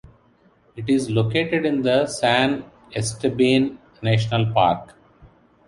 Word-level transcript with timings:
It 0.75 0.89
is 0.89 1.11
located 1.11 1.63
in 1.63 1.83
the 1.83 2.07
San 2.07 2.65
Esteban 2.95 3.77
National 4.01 4.51
Park. 4.51 4.95